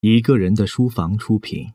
[0.00, 1.66] 一个人的书房出品。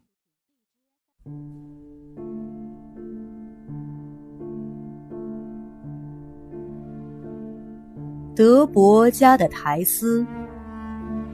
[8.35, 10.25] 德伯家的苔丝，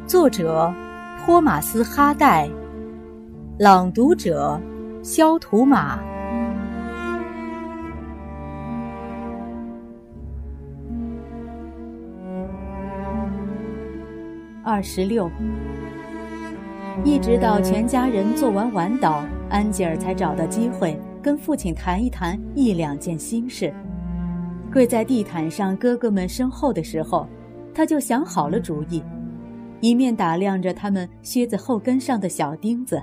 [0.08, 0.74] 作者
[1.20, 2.50] 托马斯·哈代，
[3.60, 4.60] 朗读者
[5.04, 6.00] 肖图马。
[14.64, 15.30] 二十六，
[17.06, 23.74] 一直到全家人做完晚祷，安吉尔才找到机会跟父亲谈一谈一两件心事。
[24.72, 27.28] 跪在地毯上哥哥们身后的时候，
[27.74, 29.02] 他就想好了主意，
[29.80, 33.02] 一面打量着他们靴子后跟上的小钉子。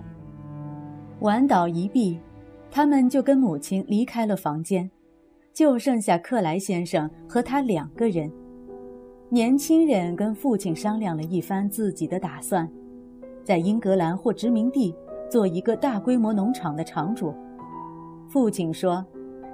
[1.21, 2.19] 晚祷一毕，
[2.71, 4.91] 他们就跟母亲离开了房间，
[5.53, 8.31] 就剩下克莱先生和他两个人。
[9.31, 12.69] 年轻人跟父亲商量了一番自己的打算，
[13.45, 14.95] 在英格兰或殖民地
[15.31, 17.35] 做一个大规模农场的场主。
[18.29, 19.05] 父亲说：“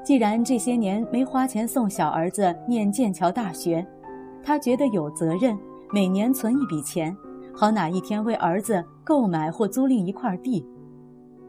[0.04, 3.86] 既然这些年没花钱送小儿子念剑桥大学，
[4.42, 5.58] 他觉得有责任
[5.92, 7.14] 每年存一笔钱，
[7.52, 10.64] 好哪一天为儿子购买或租赁一块地，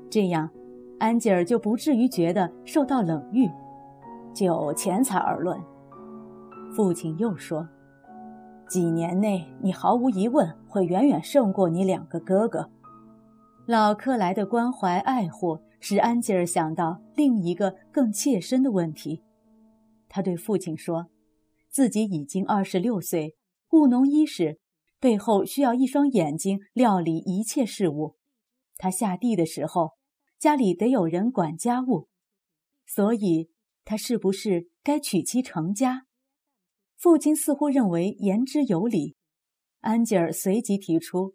[0.10, 0.50] 这样，
[1.00, 3.50] 安吉尔就不至于觉得受到冷遇。
[4.34, 5.58] 就钱财而论，
[6.76, 7.68] 父亲又说。”
[8.72, 12.72] 几年内，你毫无疑问会远远胜过你两个哥哥。
[13.66, 19.24] 老克莱的关怀爱护使安吉尔想到另一个更切身的问题。
[20.08, 21.08] 他对父亲说
[21.70, 23.36] ：“自己已经二十六岁，
[23.72, 24.62] 务农伊始，
[25.02, 28.16] 背后需要一双眼睛料理一切事务。
[28.78, 29.96] 他下地的时候，
[30.40, 32.08] 家里得有人管家务，
[32.86, 33.50] 所以
[33.84, 36.06] 他是不是该娶妻成家？”
[37.02, 39.16] 父亲似乎认为言之有理，
[39.80, 41.34] 安吉尔随即提出：“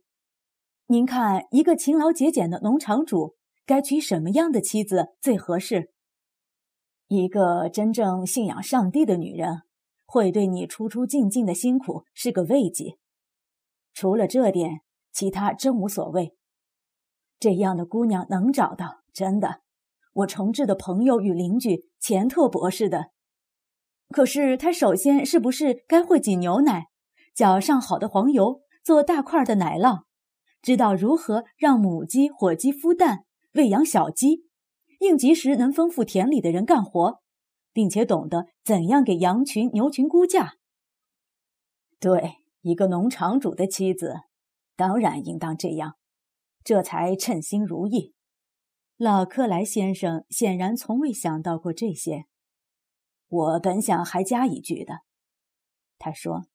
[0.86, 5.91] 您看，一个勤劳节俭的农场主该娶什么样的妻子最合适？
[7.09, 9.62] 一个真正信仰上帝的女人，
[10.05, 12.97] 会对你出出进进的辛苦是个慰藉。
[13.93, 14.82] 除了这点，
[15.12, 16.37] 其他真无所谓。
[17.41, 19.62] 这样的姑娘能找到，真的。
[20.12, 23.10] 我诚挚的朋友与邻居钱特博士的。”
[24.09, 26.87] 可是他首先是不是该会挤牛奶，
[27.34, 30.05] 搅上好的黄油，做大块的奶酪，
[30.62, 33.25] 知道如何让母鸡、火鸡孵蛋，
[33.55, 34.47] 喂养小鸡，
[35.00, 37.21] 应急时能吩咐田里的人干活，
[37.72, 40.55] 并且懂得怎样给羊群、牛群估价。
[41.99, 44.15] 对一个农场主的妻子，
[44.77, 45.97] 当然应当这样，
[46.62, 48.15] 这才称心如意。
[48.97, 52.27] 老克莱先生显然从未想到过这些。
[53.36, 55.00] 我本想还加一句的，
[55.98, 56.47] 他说：“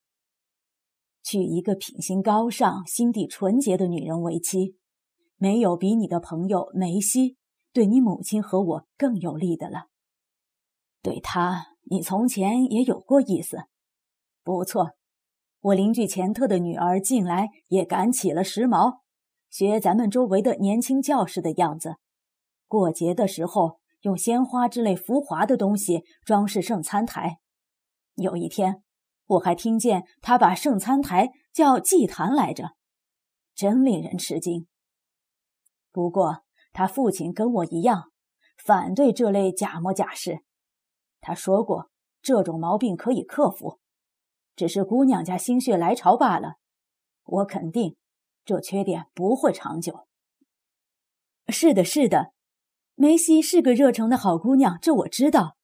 [1.22, 4.76] 娶一个品行高尚、心地纯洁的女人为妻，
[5.36, 7.36] 没有比你的朋友梅西
[7.72, 9.86] 对你母亲和我更有利的了。
[11.02, 13.58] 对她，你从前也有过意思。
[14.42, 14.96] 不错，
[15.60, 18.98] 我邻居钱特的女儿近来也赶起了时髦，
[19.50, 21.96] 学咱们周围的年轻教师的样子，
[22.66, 27.38] 过节的时候。”用鲜花之类浮华的东西装饰圣餐台。
[28.14, 28.82] 有一天，
[29.26, 32.76] 我还听见他把圣餐台叫祭坛来着，
[33.54, 34.66] 真令人吃惊。
[35.90, 38.12] 不过，他父亲跟我一样，
[38.56, 40.40] 反对这类假模假式。
[41.20, 41.90] 他说过，
[42.20, 43.78] 这种毛病可以克服，
[44.56, 46.54] 只是姑娘家心血来潮罢了。
[47.24, 47.96] 我肯定，
[48.44, 50.06] 这缺点不会长久。
[51.48, 52.32] 是的，是的。
[52.94, 55.56] 梅西是个热诚的好姑娘，这我知道。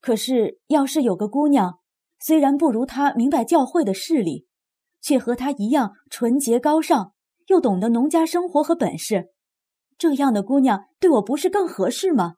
[0.00, 1.78] 可是，要是有个姑娘，
[2.18, 4.46] 虽然不如她明白教会的事理，
[5.00, 7.12] 却和她一样纯洁高尚，
[7.46, 9.30] 又懂得农家生活和本事，
[9.96, 12.34] 这样的姑娘对我不是更合适吗？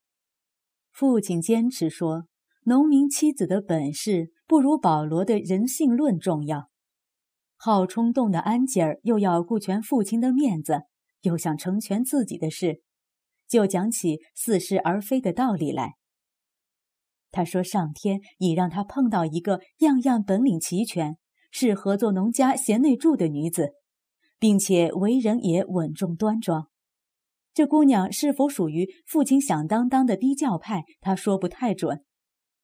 [0.92, 2.26] 父亲坚持说，
[2.64, 6.68] 农民妻子的本事不如保罗的人性论重要。
[7.56, 10.82] 好冲动的安吉尔又要顾全父亲的面子，
[11.22, 12.82] 又想成全自己的事。
[13.48, 15.94] 就讲起似是而非的道理来。
[17.30, 21.18] 他说：“上天已让他碰到一个样样本领齐全、
[21.50, 23.72] 适合做农家贤内助的女子，
[24.38, 26.68] 并且为人也稳重端庄。
[27.52, 32.02] 这姑娘是否属于父亲响当当的低教派，他说不太准。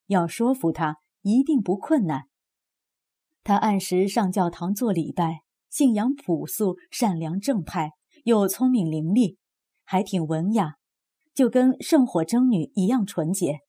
[0.06, 2.22] 要说服她，一定不困难。
[3.42, 7.90] 他按时上教堂做礼拜，信仰朴素、善良、正派，
[8.24, 9.36] 又聪明伶俐。”
[9.84, 10.74] 还挺文雅，
[11.32, 13.60] 就跟圣火征女一样纯洁，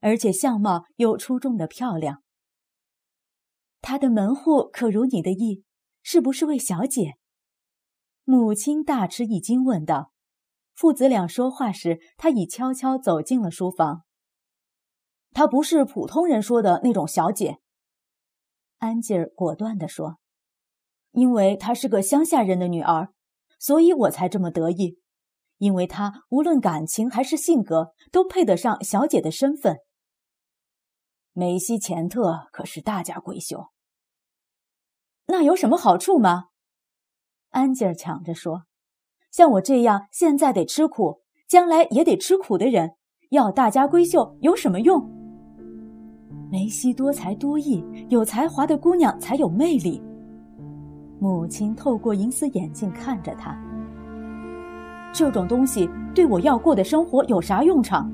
[0.00, 2.22] 而且相貌又出众的漂亮。
[3.80, 5.64] 他的门户可如你的意，
[6.02, 7.16] 是不是位小姐？
[8.24, 10.12] 母亲大吃一惊，问道
[10.74, 14.04] ：“父子俩说话时，他已悄悄走进了书房。
[15.32, 17.58] 她不是普通人说的那种小姐。”
[18.78, 20.18] 安吉尔果断地说
[21.12, 23.12] ：“因为她是个乡下人的女儿，
[23.58, 24.98] 所以我才这么得意。
[25.58, 29.78] 因为她无论感情还是性格，都配得上小姐的身份。
[31.32, 33.70] 梅西钱特可是大家闺秀，
[35.26, 36.46] 那有什么好处吗？”
[37.50, 38.64] 安吉尔抢着说
[39.30, 42.96] ：“像我这样现在得吃苦，将来也得吃苦的人，
[43.30, 45.10] 要大家闺秀有什么用？
[46.50, 50.00] 梅西多才多艺，有才华的姑娘才有魅力。”
[51.20, 53.56] 母亲透过银丝眼镜看着他
[55.14, 58.12] ：“这种东西对我要过的生活有啥用场？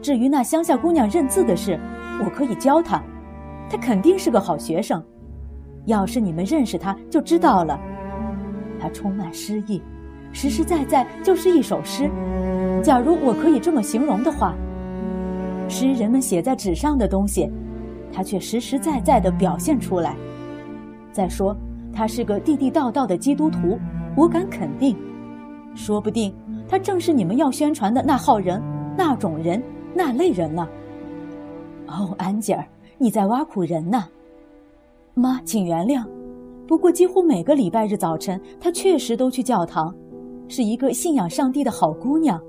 [0.00, 1.78] 至于那乡下姑娘认字的事，
[2.24, 3.02] 我可以教她，
[3.68, 5.04] 她肯定是个好学生。
[5.84, 7.78] 要是你们认识她，就知道了。”
[8.80, 9.82] 她充满诗意，
[10.32, 12.10] 实实在在就是一首诗。
[12.82, 14.54] 假如我可以这么形容的话，
[15.68, 17.50] 诗人们写在纸上的东西，
[18.10, 20.16] 他却实实在在地表现出来。
[21.12, 21.54] 再说，
[21.92, 23.78] 他是个地地道道的基督徒，
[24.16, 24.96] 我敢肯定，
[25.74, 26.34] 说不定
[26.68, 28.62] 他正是你们要宣传的那号人、
[28.96, 29.62] 那种人、
[29.94, 30.66] 那类人呢。
[31.86, 32.64] 哦，安吉尔，
[32.96, 34.04] 你在挖苦人呢？
[35.14, 36.04] 妈，请原谅。
[36.66, 39.94] 不过，几乎每个礼拜日早晨，她确实都去教堂，
[40.48, 42.40] 是一个信仰上帝的好姑娘。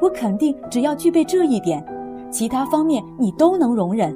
[0.00, 1.82] 我肯定，只要具备这一点，
[2.30, 4.14] 其他方面你都能容忍，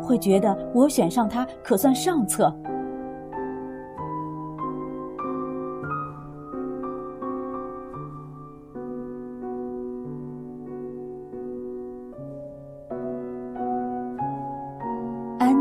[0.00, 2.54] 会觉得我选上她可算上策。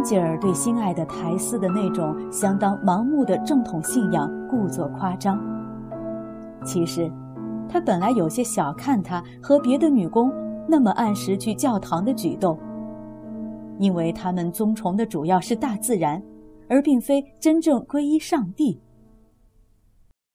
[0.03, 5.39] 吉尔对心爱的苔丝的那种相当盲目的正统信仰故作夸张。
[6.65, 7.11] 其实，
[7.67, 10.31] 他本来有些小看他和别的女工
[10.67, 12.59] 那么按时去教堂的举动，
[13.79, 16.21] 因为他们尊崇的主要是大自然，
[16.67, 18.81] 而并非真正皈依上帝。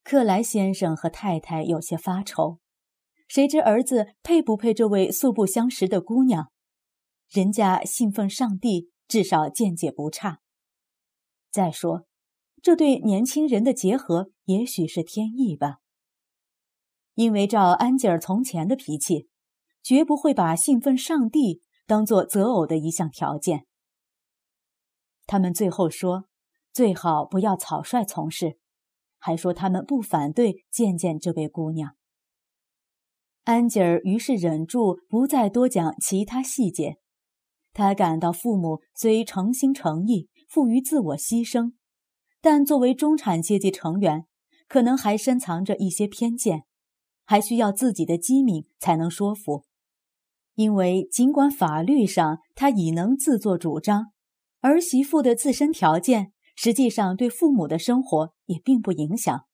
[0.02, 2.58] 克莱先生和太太有些发愁，
[3.28, 6.48] 谁知儿子配不配这位素不相识的姑娘？
[7.30, 8.93] 人家信奉上帝。
[9.06, 10.40] 至少见解不差。
[11.50, 12.06] 再说，
[12.62, 15.78] 这对年轻人的结合也许是天意吧。
[17.14, 19.28] 因为照安吉尔从前的脾气，
[19.82, 23.66] 绝不会把信奉上帝当做择偶的一项条件。
[25.26, 26.24] 他们最后说，
[26.72, 28.58] 最好不要草率从事，
[29.18, 31.96] 还说他们不反对见见这位姑娘。
[33.44, 36.98] 安吉尔于是忍住不再多讲其他细节。
[37.74, 41.72] 他感到父母虽诚心诚意、富于自我牺牲，
[42.40, 44.26] 但作为中产阶级成员，
[44.68, 46.62] 可能还深藏着一些偏见，
[47.24, 49.64] 还需要自己的机敏才能说服。
[50.54, 54.12] 因为尽管法律上他已能自作主张，
[54.60, 59.46] 儿媳妇的自身条件实际上对父母的生活也并不影响。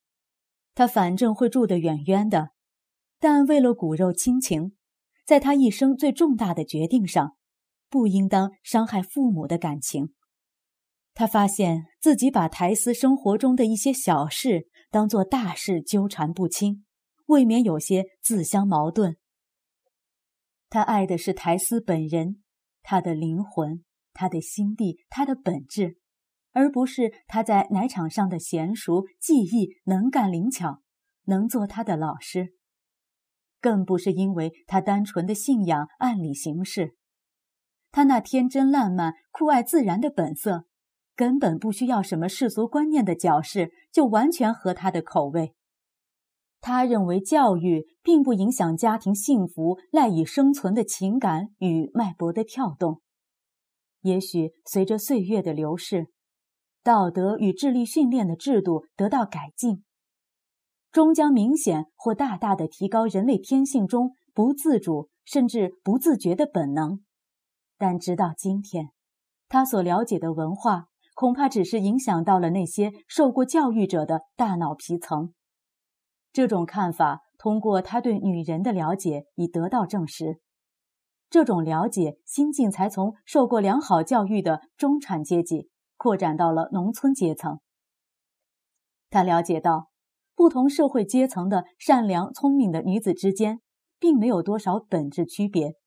[0.74, 2.50] 他反正会住得远远的，
[3.18, 4.76] 但为了骨肉亲情，
[5.24, 7.36] 在他一生最重大的决定上。
[7.90, 10.14] 不应当伤害父母的感情。
[11.12, 16.86] 他发现自己把苔丝生活中的一些小事当作大事纠缠不清，
[17.26, 19.16] 未免有些自相矛盾。
[20.70, 22.42] 他爱的是苔丝本人，
[22.82, 25.98] 他的灵魂，他的心地，他的本质，
[26.52, 30.80] 而不是他在奶场上的娴熟、技艺、能干、灵巧，
[31.24, 32.54] 能做他的老师，
[33.60, 36.96] 更不是因为他单纯的信仰按理行事。
[37.92, 40.66] 他那天真烂漫、酷爱自然的本色，
[41.16, 45.54] 根本不需要什么世俗观念的矫饰，就完全合他的口味。
[46.60, 53.00] 他认为教育并不影响家庭幸福赖以生存的情感与脉搏的跳动。
[54.02, 56.08] 也许随着岁月的流逝，
[56.82, 59.84] 道德与智力训练的制度得到改进，
[60.92, 67.00] 终将明显或大大的提高人类天性中不自主甚至不自觉的本能。
[67.80, 68.90] 但直到今天，
[69.48, 75.32] 他所了解的文化恐怕只是影响到了那些受过教育者的大脑皮层。
[76.30, 80.40] 这种看法通过他对女人的了解已得到证实。
[81.30, 87.60] 这种了解心境才从受过良好教育的中产阶级扩展到了农村阶层。
[89.08, 89.88] 他了解到，
[90.34, 93.60] 不同社会阶层的善良聪明的女子之间，
[93.98, 95.79] 并没有多少本质区别。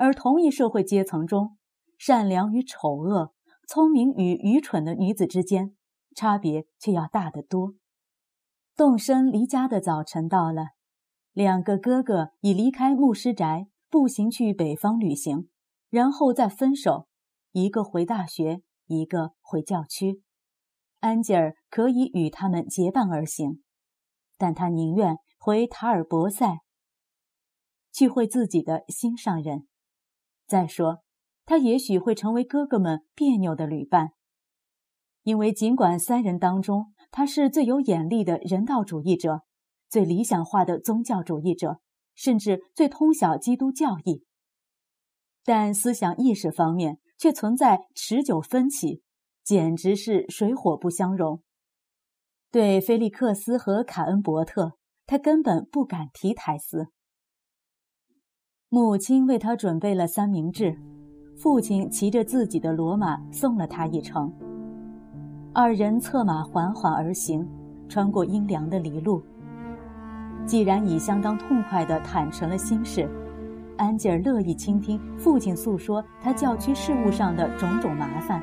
[0.00, 1.58] 而同一社会阶层中，
[1.98, 3.34] 善良与丑恶、
[3.68, 5.76] 聪明与愚蠢的女子之间，
[6.16, 7.74] 差别却要大得多。
[8.74, 10.68] 动身离家的早晨到了，
[11.34, 15.50] 两个哥哥已离开牧师宅，步行去北方旅行，
[15.90, 17.06] 然后再分手，
[17.52, 20.22] 一个回大学，一个回教区。
[21.00, 23.62] 安吉尔可以与他们结伴而行，
[24.38, 26.60] 但他宁愿回塔尔博塞
[27.92, 29.66] 去会自己的心上人。
[30.50, 31.04] 再说，
[31.46, 34.14] 他也许会成为哥哥们别扭的旅伴，
[35.22, 39.42] 因为尽管三人当中他是最有眼力的人道主义者，
[39.88, 41.78] 最理想化的宗教主义者，
[42.16, 44.24] 甚至最通晓基督教义，
[45.44, 49.02] 但思想意识方面却存在持久分歧。
[49.44, 51.42] 简直是水火不相容。
[52.50, 54.76] 对菲利克斯和卡恩伯特，
[55.06, 56.88] 他根本不敢提台词。
[58.72, 60.78] 母亲为他准备了三明治，
[61.36, 64.32] 父亲骑着自己的骡马送了他一程。
[65.52, 67.44] 二人策马缓缓而行，
[67.88, 69.20] 穿过阴凉的离路。
[70.46, 73.10] 既然已相当痛快地坦诚了心事，
[73.76, 78.40] 安吉尔乐意倾听父亲诉说他教区事务上的种种麻烦。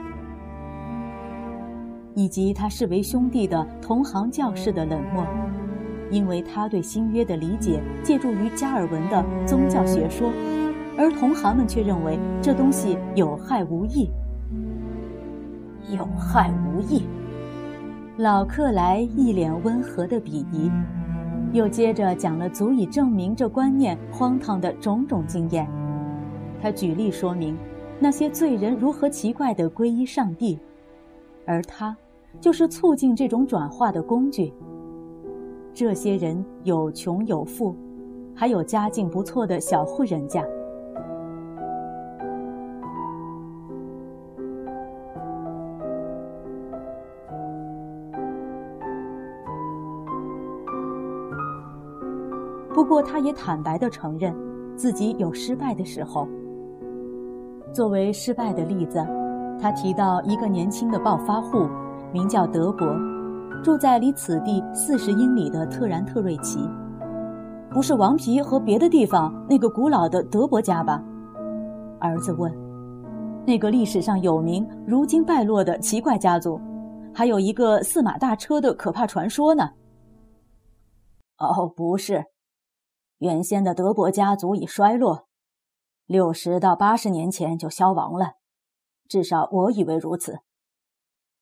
[2.16, 5.26] 以及他视为兄弟的同行教士的冷漠，
[6.10, 10.32] 因为他对新约的理解借助于加尔文的宗教学说，
[10.98, 14.10] 而同行们却认为这东西有害无益。
[15.90, 17.04] 有害无益。
[18.18, 20.72] 老克莱一脸温和的鄙夷，
[21.54, 25.68] 又接着讲了足以证明这观念荒唐的种种经验。
[26.62, 27.58] 他举例说明
[28.00, 30.60] 那些罪人如何奇怪地皈依上帝，
[31.46, 31.96] 而他。
[32.40, 34.54] 就是促进这种转化的工具。
[35.80, 37.76] 这些人有穷有富，
[38.34, 40.44] 还有家境不错的小户人家。
[52.74, 54.36] 不过，他也坦白地承认，
[54.76, 56.28] 自己有失败的时候。
[57.72, 58.98] 作为失败的例子，
[59.62, 61.70] 他提到一个年轻的暴发户。
[62.14, 62.88] 名叫德国，
[63.68, 66.58] 住在离此地四十英里的特然特瑞奇，
[67.70, 71.04] 不是王皮和别的地方那个古老的德伯家吧？
[72.00, 72.50] 儿子问。
[73.46, 76.58] 那个历史上有名、如今败落的奇怪家族，
[77.14, 79.72] 还有一个四马大车的可怕传说呢？
[81.38, 82.24] 哦，不是，
[83.18, 85.28] 原先的德伯家族已衰落，
[86.06, 88.36] 六十到八十年前就消亡了，
[89.10, 90.40] 至少我以为如此。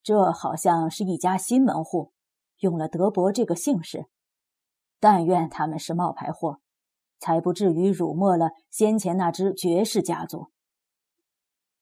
[0.02, 2.14] 这好像是一家新门户，
[2.66, 4.08] 用了德伯这个姓氏。
[5.00, 6.60] 但愿他们是冒牌货，
[7.20, 10.50] 才不至于辱没了先前那支绝世家族。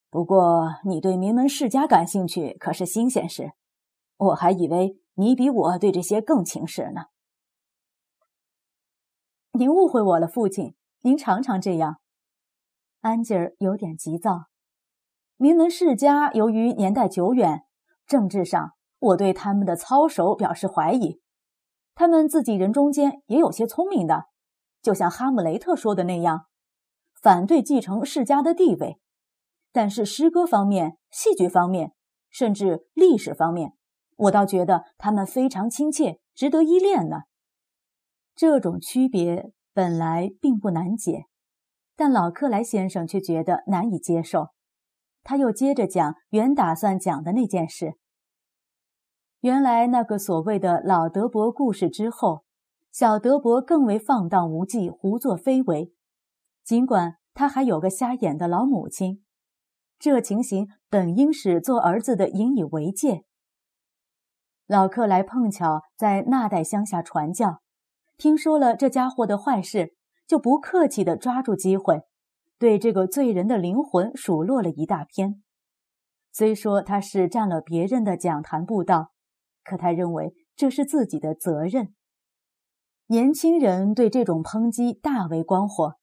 [0.09, 3.53] 不过，你对名门世家感兴趣可是新鲜事，
[4.17, 7.05] 我还以为你比我对这些更轻视呢。
[9.53, 10.75] 您误会我了，父亲。
[11.01, 12.01] 您常常这样。
[13.01, 14.47] 安吉尔有点急躁。
[15.37, 17.63] 名门世家由于年代久远。
[18.05, 18.72] 政治上，
[19.03, 21.19] 我对他们的操守表示怀疑。
[21.93, 24.27] 他们自己人中间也有些聪明的，
[24.81, 26.45] 就像哈姆雷特说的那样，
[27.21, 28.99] 反对继承世家的地位。
[29.71, 31.93] 但是诗歌方面、戏剧方面，
[32.29, 33.73] 甚至历史方面，
[34.15, 37.23] 我倒觉得他们非常亲切，值得依恋呢。
[38.35, 41.25] 这种区别本来并不难解，
[41.97, 44.47] 但老克莱先生却觉得难以接受。
[45.23, 47.95] 他又接着讲原打算讲的那件事。
[49.43, 52.45] 原来那个所谓的老德伯故事之后，
[52.93, 55.91] 小德伯更为放荡无忌，胡作非为。
[56.63, 59.21] 尽管他还有个瞎眼的老母亲，
[59.99, 63.25] 这情形本应使做儿子的引以为戒。
[64.65, 67.59] 老克莱碰巧在那代乡下传教，
[68.17, 69.93] 听说了这家伙的坏事，
[70.25, 72.03] 就不客气地抓住机会。
[72.57, 75.43] 对这个罪人的灵魂数落了一大篇，
[76.31, 79.09] 虽说他是占了别人的讲坛布道，
[79.63, 81.93] 可他认为这是自己的责任。
[83.07, 85.95] 年轻人对这种抨击大为光火，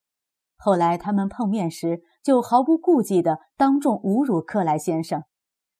[0.55, 5.23] 后来他们碰面时就毫不顾忌地当众侮辱克莱先生，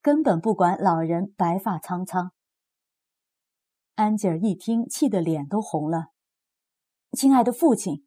[0.01, 2.31] 根本不管老人白发苍苍。
[3.95, 6.07] 安吉尔一听，气得脸都红了。
[7.11, 8.05] 亲爱的父亲，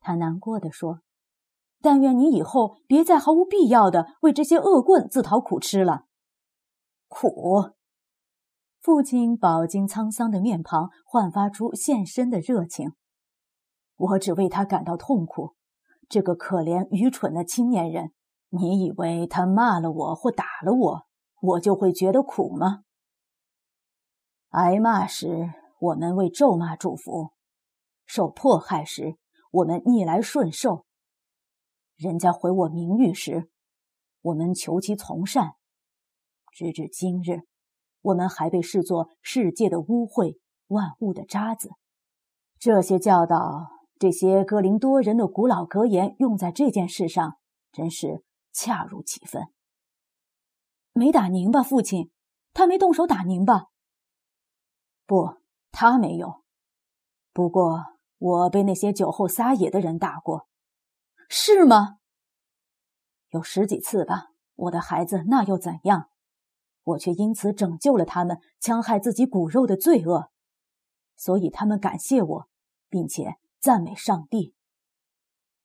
[0.00, 1.00] 他难过的说。
[1.80, 6.06] 但愿你以后别再毫无必要的为这些恶棍自讨苦吃了。
[7.08, 7.73] 苦。
[8.84, 12.92] 父亲饱经沧桑的面庞焕发出现身的热情。
[13.96, 15.54] 我只为他感到痛苦。
[16.06, 18.12] 这个可怜愚蠢的青年人，
[18.50, 21.06] 你以为他骂了我或打了我，
[21.40, 22.82] 我就会觉得苦吗？
[24.50, 27.32] 挨骂时，我们为咒骂祝福；
[28.04, 29.16] 受迫害时，
[29.50, 30.84] 我们逆来顺受；
[31.96, 33.50] 人家毁我名誉时，
[34.20, 35.52] 我们求其从善。
[36.52, 37.48] 直至今日，
[38.04, 41.70] 我们还被视作世界的污秽、万物的渣子。
[42.58, 47.38] 这些教导，这些格林多人的古老格言，用在这件事上，
[47.72, 49.48] 真是恰如其分。
[50.92, 52.10] 没打您吧，父亲？
[52.52, 53.68] 他没动手打您吧？
[55.06, 55.38] 不，
[55.72, 56.42] 他没有。
[57.32, 57.84] 不过
[58.18, 60.46] 我被那些酒后撒野的人打过，
[61.28, 61.98] 是吗？
[63.30, 64.28] 有十几次吧。
[64.56, 66.10] 我的孩子，那又怎样？
[66.84, 70.30] 我却因此拯救了他们戕害自己骨肉的罪恶，
[71.16, 72.48] 所以他们感谢我，
[72.88, 74.54] 并且赞美上帝。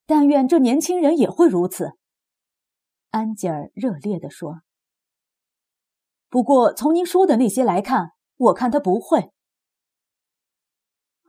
[0.05, 1.97] 但愿这年轻人也会如此。”
[3.11, 4.61] 安吉尔热烈地说。
[6.29, 9.31] “不过从您说的那些来看，我看他不会。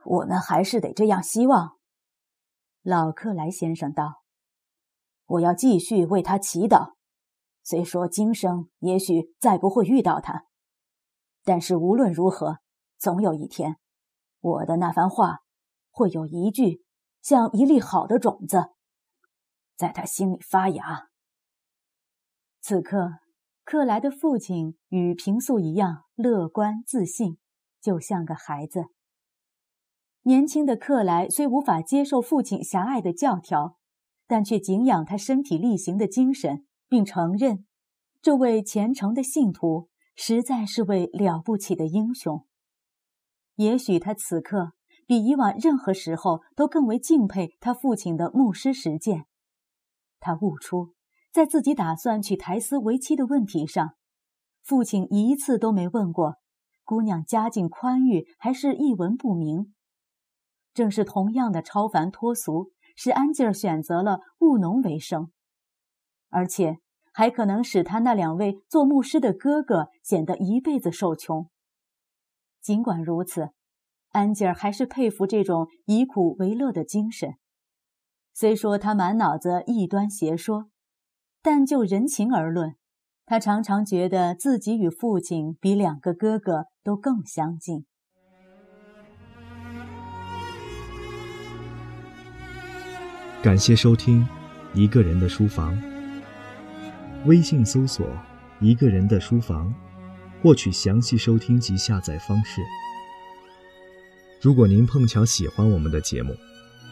[0.03, 1.77] 我们还是得这样希望。”
[2.81, 4.23] 老克莱先生道
[5.25, 6.93] ，“我要继续为他祈祷。”
[7.63, 10.45] 虽说今生也许再不会遇到他，
[11.43, 12.59] 但是无论如何，
[12.97, 13.77] 总有一天，
[14.39, 15.39] 我的那番话
[15.89, 16.83] 会有一句
[17.21, 18.71] 像一粒好的种子，
[19.75, 21.09] 在他心里发芽。
[22.59, 23.19] 此刻，
[23.63, 27.37] 克莱的父亲与平素一样乐观自信，
[27.79, 28.85] 就像个孩子。
[30.23, 33.77] 年轻的克莱虽无法接受父亲狭隘的教条，
[34.27, 36.67] 但却敬仰他身体力行的精神。
[36.91, 37.65] 并承认，
[38.21, 42.45] 这位虔诚的信徒实在是位了不起的英雄。
[43.55, 44.73] 也许他此刻
[45.07, 49.25] 比以往任何时候都更为敬佩他父亲的牧师实践。
[50.19, 50.93] 他悟出，
[51.31, 53.95] 在自己打算娶苔丝为妻的问题上，
[54.61, 56.35] 父亲一次都没问过
[56.83, 59.73] 姑娘家境宽裕还是一文不名。
[60.73, 65.31] 正是同样的超凡脱俗，使安吉尔选择了务农为生。
[66.31, 66.79] 而且
[67.13, 71.47] 还可能使他那两位做牧师的哥哥显得一辈子受穷。
[72.61, 73.49] 尽管如此，
[74.09, 77.35] 安吉尔还是佩服这种以苦为乐的精神。
[78.33, 80.69] 虽说他满脑子异端邪说，
[81.41, 82.75] 但就人情而论，
[83.25, 87.85] 他常常觉得自己与父亲比两个哥哥都更相近。
[93.43, 94.21] 感谢收听
[94.73, 95.75] 《一个人的书房》。
[97.25, 98.07] 微信搜索
[98.59, 99.73] “一个人的书房”，
[100.41, 102.61] 获取详细收听及下载方式。
[104.41, 106.35] 如果您碰巧喜欢我们的节目，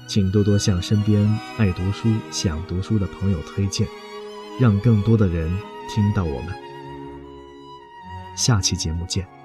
[0.08, 3.88] 请多多向身边爱读书、想读书的朋友推荐，
[4.60, 5.50] 让更多的人
[5.90, 6.54] 听到我们。
[8.36, 9.39] 下期节目见。